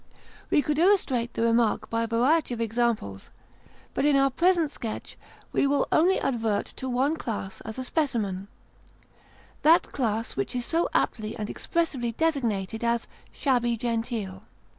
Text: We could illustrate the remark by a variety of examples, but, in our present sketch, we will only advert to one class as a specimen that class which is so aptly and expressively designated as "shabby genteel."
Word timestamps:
We 0.49 0.63
could 0.63 0.79
illustrate 0.79 1.35
the 1.35 1.43
remark 1.43 1.87
by 1.91 2.01
a 2.01 2.07
variety 2.07 2.55
of 2.55 2.59
examples, 2.59 3.29
but, 3.93 4.03
in 4.03 4.15
our 4.15 4.31
present 4.31 4.71
sketch, 4.71 5.15
we 5.51 5.67
will 5.67 5.87
only 5.91 6.19
advert 6.19 6.65
to 6.77 6.89
one 6.89 7.15
class 7.15 7.61
as 7.65 7.77
a 7.77 7.83
specimen 7.83 8.47
that 9.61 9.91
class 9.91 10.35
which 10.35 10.55
is 10.55 10.65
so 10.65 10.89
aptly 10.95 11.35
and 11.37 11.51
expressively 11.51 12.13
designated 12.13 12.83
as 12.83 13.05
"shabby 13.31 13.77
genteel." 13.77 14.41